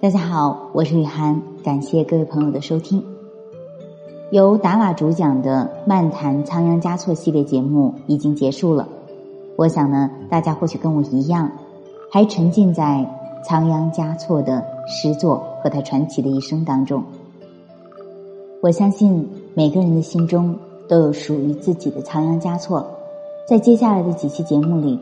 [0.00, 3.02] 大家好，我是雨涵，感谢各位朋友的收听。
[4.30, 8.86] 由达瓦主讲的《漫谈仓央嘉措》系列节目已经结束了。
[9.56, 11.50] 我想呢，大家或许跟我一样，
[12.12, 13.04] 还沉浸在
[13.44, 17.02] 仓央嘉措的诗作和他传奇的一生当中。
[18.60, 20.54] 我相信每个人的心中
[20.86, 22.86] 都有属于自己的仓央嘉措。
[23.48, 25.00] 在接下来的几期节目里，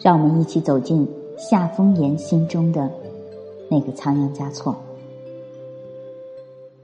[0.00, 2.90] 让我们一起走进夏风言心中的。
[3.70, 4.76] 那个仓央嘉措，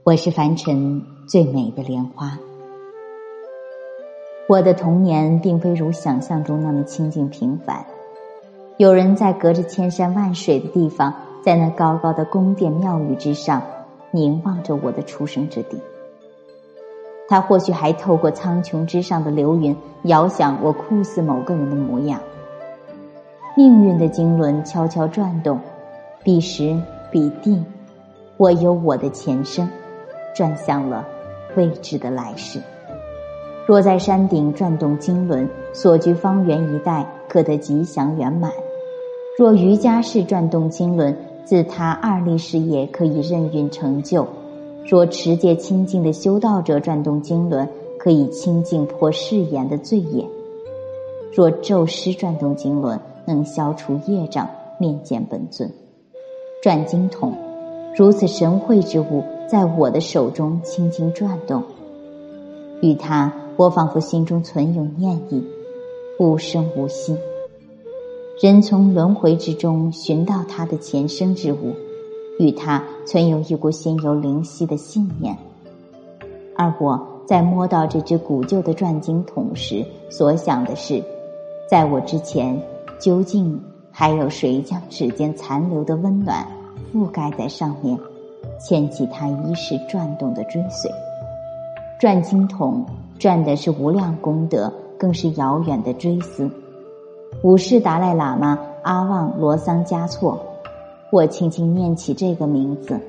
[0.03, 2.37] 我是凡尘最美的莲花。
[4.47, 7.85] 我的童年并非如想象中那么清静平凡，
[8.77, 13.61] 有人在隔着千山万水的地方，在那高高的宫殿庙宇之上，
[14.09, 15.79] 凝望着我的出生之地。
[17.29, 22.19] 他或许还透过苍穹之上的流云，遥想我酷似某个人的模样。
[23.55, 25.59] 命运的经轮悄悄转动。
[26.23, 27.59] 彼时彼地，
[28.37, 29.67] 我有我的前生，
[30.35, 31.07] 转向了
[31.55, 32.59] 未知的来世。
[33.65, 38.51] 若在山顶转动经轮，所居方圆一带可得吉祥圆满；
[39.35, 44.23] 若瑜伽士转动经轮，自他二力事业可以任运成就；
[44.85, 47.67] 若持戒清净的修道者转动经轮，
[47.97, 50.23] 可以清净破誓言的罪业；
[51.33, 55.67] 若咒师转动经轮，能消除业障，面见本尊。
[56.61, 57.35] 转经筒，
[57.95, 61.63] 如此神会之物，在我的手中轻轻转动。
[62.83, 65.43] 与他，我仿佛心中存有念意，
[66.19, 67.17] 无声无息。
[68.39, 71.73] 人从轮回之中寻到他的前生之物，
[72.37, 75.35] 与他存有一股心有灵犀的信念。
[76.55, 81.03] 而我在摸到这只古旧的转经筒时，所想的是，
[81.67, 82.61] 在我之前，
[82.99, 83.59] 究竟？
[83.91, 86.45] 还有谁将指尖残留的温暖
[86.93, 87.97] 覆盖在上面，
[88.59, 90.89] 牵起他一世转动的追随？
[91.99, 92.85] 转经筒
[93.19, 96.49] 转的是无量功德，更是遥远的追思。
[97.43, 100.39] 五世达赖喇嘛阿旺罗桑嘉措，
[101.11, 102.99] 我轻轻念起这个名字，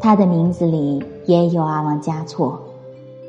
[0.00, 2.58] 他的名字里也有阿旺嘉措。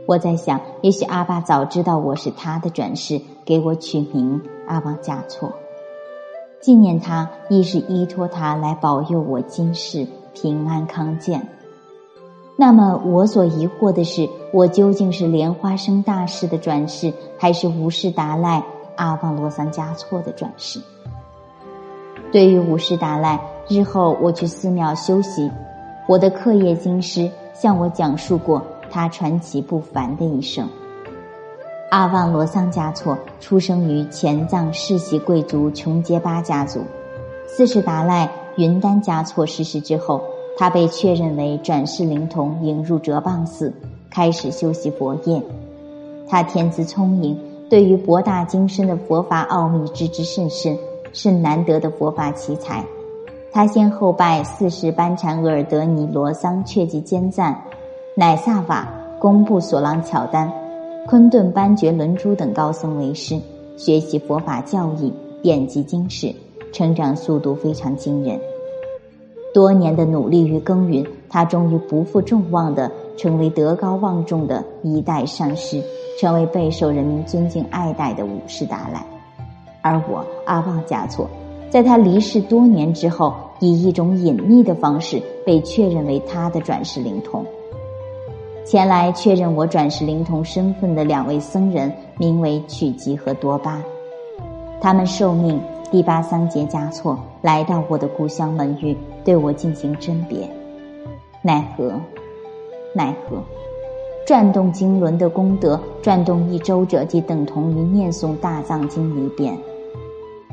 [0.05, 5.51] 我在想，也许阿爸早知道我是他的转世，给我取名阿旺嘉措。
[6.63, 11.45] 纪念他，亦是依托他来保佑我今世平安康健。
[12.55, 18.63] 那么，我所疑惑的是，我究竟是莲花生大师的转世，还是无事达赖
[18.95, 20.79] 阿旺罗桑嘉措的转世？
[22.31, 25.51] 对于无事达赖，日后我去寺庙修习，
[26.07, 30.65] 我的课业经师向我讲述过他传奇不凡的一生。
[31.93, 36.81] 阿旺罗桑嘉措出生于前藏世袭贵族琼杰巴家族。
[37.45, 40.19] 四世达赖云丹嘉措逝世之后，
[40.57, 43.71] 他被确认为转世灵童，引入哲蚌寺，
[44.09, 45.39] 开始修习佛业。
[46.27, 47.39] 他天资聪颖，
[47.69, 50.75] 对于博大精深的佛法奥秘知之甚深，
[51.13, 52.83] 是难得的佛法奇才。
[53.51, 57.65] 他先后拜四世班禅额尔德尼罗桑确记坚赞、
[58.15, 60.51] 乃萨瓦工布索朗巧丹。
[61.05, 63.37] 昆顿班觉伦珠等高僧为师，
[63.75, 66.33] 学习佛法教义，遍及经世，
[66.71, 68.39] 成长速度非常惊人。
[69.53, 75.83] 多年的努力与耕耘，他终于不负众望的成为德高望重的一代上师，
[76.17, 79.05] 成为备受人民尊敬爱戴的武士达赖。
[79.81, 81.29] 而我阿旺嘉措，
[81.69, 87.45] 在他离世多年之后，以一种隐秘的方式被确认为他的转世灵童。
[88.65, 93.83] 前来确认我转世灵童身份的两位僧人，名为曲吉和多巴。
[94.79, 95.59] 他们受命
[95.91, 100.49] 第八桑杰嘉措来到我的故乡门域，对我进行甄别。
[101.41, 101.91] 奈何，
[102.95, 103.37] 奈何，
[104.25, 109.53] 转动经轮的功德，转动一周者即等同于念诵大藏经一遍；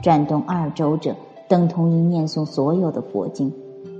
[0.02, 1.14] 转动二周者，
[1.48, 3.48] 等同于念诵所有的佛经；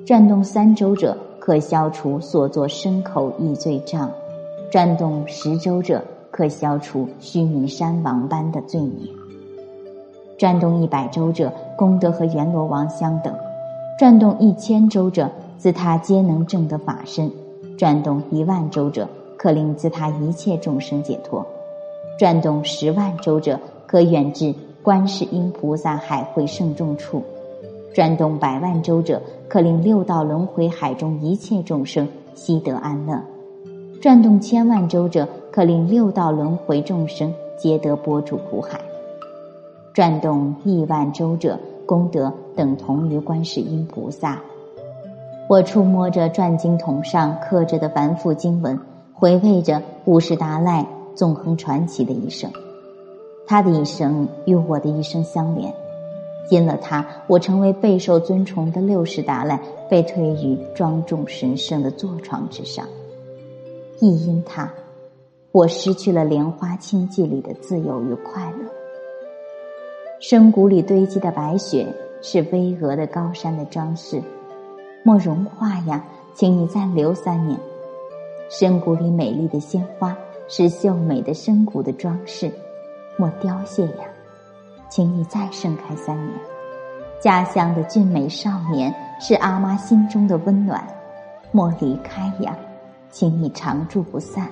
[0.05, 1.17] 转动三周者。
[1.51, 4.09] 可消除所作身口意罪障，
[4.71, 6.01] 转动十周者
[6.31, 9.09] 可消除须弥山王般的罪孽；
[10.39, 13.35] 转动一百周者，功德和阎罗王相等；
[13.99, 17.29] 转动一千周者，自他皆能证得法身；
[17.77, 21.45] 转动一万周者，可令自他一切众生解脱；
[22.17, 23.59] 转动十万周者，
[23.89, 24.55] 可远至
[24.85, 27.21] 观世音菩萨海会圣众处。
[27.93, 29.21] 转动百万周者，
[29.51, 32.07] 可令六道轮回海中一切众生
[32.37, 33.21] 悉得安乐；
[34.01, 38.79] 转动千万周者，可令六道轮回众生皆得波主苦海；
[39.93, 44.37] 转动亿万周者，功德等同于观世音菩萨；
[45.49, 48.79] 我触摸着转经筒上刻着的繁复经文，
[49.13, 50.87] 回味着五世达赖
[51.17, 52.49] 纵横传奇的一生。
[53.49, 55.75] 他的一生与我的一生相连，
[56.51, 59.59] 因了他，我成为备受尊崇的六世达赖，
[59.89, 62.85] 被推于庄重神圣的坐床之上；
[64.01, 64.71] 亦因他，
[65.53, 68.69] 我失去了莲花清寂里的自由与快乐。
[70.19, 71.87] 深谷里堆积的白雪
[72.21, 74.21] 是巍峨的高山的装饰。
[75.03, 76.05] 莫融化呀，
[76.35, 77.59] 请你暂留三年。
[78.51, 80.15] 深谷里美丽的鲜花
[80.49, 82.51] 是秀美的深谷的装饰，
[83.17, 84.10] 莫凋谢呀，
[84.91, 86.39] 请你再盛开三年。
[87.23, 90.87] 家乡的俊美少年是阿妈心中的温暖，
[91.53, 92.55] 莫离开呀，
[93.11, 94.47] 请你常驻不散。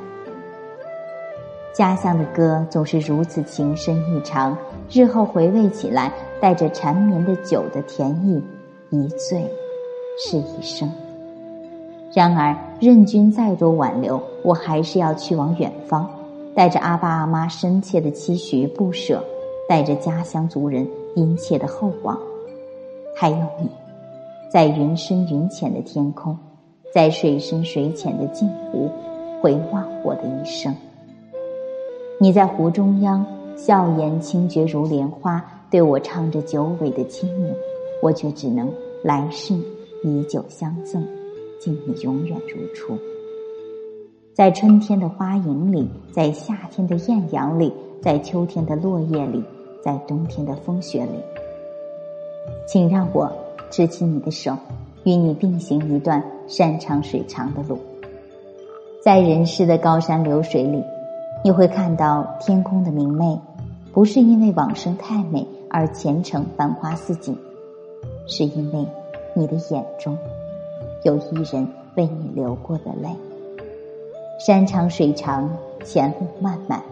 [1.74, 4.56] 家乡的歌总是如此情深意长，
[4.90, 6.10] 日后回味起来，
[6.40, 8.42] 带着缠绵的酒的甜意，
[8.88, 9.46] 一醉。
[10.20, 10.90] 是一生。
[12.12, 16.10] 然而，任君再多挽留，我还是要去往远方，
[16.56, 19.24] 带着阿爸阿妈深切的期许不舍，
[19.68, 22.18] 带着家乡族人殷切的厚望，
[23.14, 23.68] 还有你，
[24.50, 26.36] 在云深云浅的天空，
[26.94, 28.90] 在水深水浅的镜湖，
[29.42, 30.74] 回望我的一生。
[32.18, 33.24] 你在湖中央，
[33.56, 37.52] 笑颜清绝如莲花，对我唱着久违的亲昵，
[38.02, 38.72] 我却只能
[39.04, 39.54] 来世。
[40.04, 41.04] 以酒相赠，
[41.58, 42.96] 敬你永远如初。
[44.32, 49.42] 在春天的花影里，在夏天的艳阳里，在秋天的落叶里，
[49.82, 51.20] 在冬天的风雪里，
[52.66, 53.30] 请让我
[53.70, 54.56] 执起你的手，
[55.04, 57.78] 与你并行一段山长水长的路。
[59.02, 60.82] 在人世的高山流水里，
[61.44, 63.38] 你会看到天空的明媚，
[63.92, 67.36] 不是因为往生太美而前程繁花似锦，
[68.26, 68.86] 是因为。
[69.34, 70.18] 你的眼中，
[71.04, 73.08] 有一人为你流过的泪。
[74.40, 75.48] 山长水长，
[75.84, 76.82] 前路漫漫，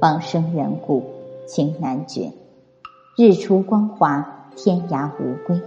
[0.00, 1.02] 往生缘故，
[1.48, 2.30] 情难绝。
[3.16, 5.58] 日出光华，天涯无归，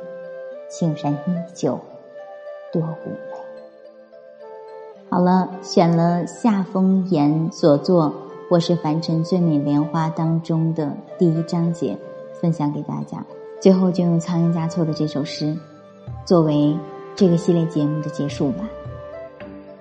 [0.70, 1.78] 青山依旧
[2.72, 3.18] 多妩媚。
[5.10, 8.06] 好了，选了夏风言所作
[8.50, 11.98] 《我是凡尘最美莲花》当中的第一章节，
[12.40, 13.26] 分享给大家。
[13.60, 15.58] 最后就用仓央嘉措的这首诗。
[16.26, 16.78] 作为
[17.16, 18.70] 这个系列节目的结束吧。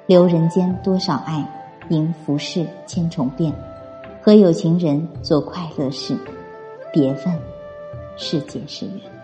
[0.06, 1.46] 留人间多少爱，
[1.90, 3.54] 迎浮世千重变。
[4.30, 6.16] 和有情人做快乐事，
[6.92, 7.38] 别问
[8.16, 9.19] 是劫是缘。